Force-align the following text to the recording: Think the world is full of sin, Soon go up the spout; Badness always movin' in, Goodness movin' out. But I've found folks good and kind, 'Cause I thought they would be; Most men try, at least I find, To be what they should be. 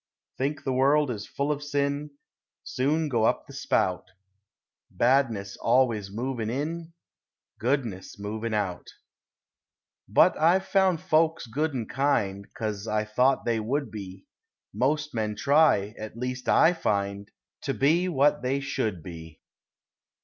Think 0.35 0.63
the 0.63 0.73
world 0.73 1.11
is 1.11 1.27
full 1.27 1.51
of 1.51 1.61
sin, 1.61 2.09
Soon 2.63 3.07
go 3.07 3.23
up 3.23 3.45
the 3.45 3.53
spout; 3.53 4.09
Badness 4.89 5.57
always 5.57 6.09
movin' 6.09 6.49
in, 6.49 6.93
Goodness 7.59 8.17
movin' 8.17 8.51
out. 8.51 8.95
But 10.09 10.35
I've 10.39 10.65
found 10.65 11.01
folks 11.01 11.45
good 11.45 11.75
and 11.75 11.87
kind, 11.87 12.51
'Cause 12.51 12.87
I 12.87 13.05
thought 13.05 13.45
they 13.45 13.59
would 13.59 13.91
be; 13.91 14.25
Most 14.73 15.13
men 15.13 15.35
try, 15.35 15.93
at 15.99 16.17
least 16.17 16.49
I 16.49 16.73
find, 16.73 17.29
To 17.61 17.73
be 17.75 18.09
what 18.09 18.41
they 18.41 18.59
should 18.59 19.03
be. 19.03 19.39